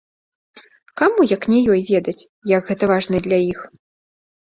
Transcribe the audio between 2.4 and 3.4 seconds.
як гэта важна для